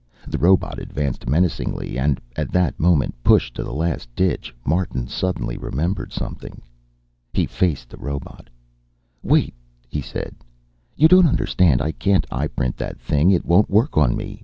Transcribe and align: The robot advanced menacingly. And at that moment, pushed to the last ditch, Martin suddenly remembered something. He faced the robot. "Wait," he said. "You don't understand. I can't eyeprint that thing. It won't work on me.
The 0.27 0.39
robot 0.39 0.79
advanced 0.79 1.29
menacingly. 1.29 1.95
And 1.95 2.19
at 2.35 2.51
that 2.53 2.79
moment, 2.79 3.13
pushed 3.23 3.53
to 3.53 3.63
the 3.63 3.71
last 3.71 4.09
ditch, 4.15 4.51
Martin 4.65 5.05
suddenly 5.07 5.59
remembered 5.59 6.11
something. 6.11 6.59
He 7.35 7.45
faced 7.45 7.89
the 7.89 7.97
robot. 7.97 8.49
"Wait," 9.21 9.53
he 9.87 10.01
said. 10.01 10.33
"You 10.95 11.07
don't 11.07 11.27
understand. 11.27 11.83
I 11.83 11.91
can't 11.91 12.25
eyeprint 12.31 12.77
that 12.77 12.99
thing. 12.99 13.29
It 13.29 13.45
won't 13.45 13.69
work 13.69 13.95
on 13.95 14.17
me. 14.17 14.39